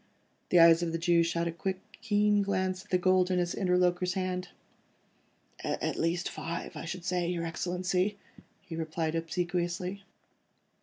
The 0.49 0.59
eyes 0.59 0.81
of 0.81 0.93
the 0.93 0.97
Jew 0.97 1.21
shot 1.21 1.45
a 1.47 1.51
quick, 1.51 1.79
keen 2.01 2.41
glance 2.41 2.83
at 2.83 2.89
the 2.89 2.97
gold 2.97 3.29
in 3.29 3.37
his 3.37 3.53
interlocutor's 3.53 4.15
hand. 4.15 4.49
"At 5.63 5.95
least 5.99 6.27
five, 6.27 6.75
I 6.75 6.85
should 6.85 7.05
say, 7.05 7.27
your 7.29 7.45
Excellency," 7.45 8.17
he 8.63 8.75
replied 8.75 9.13
obsequiously. 9.13 10.03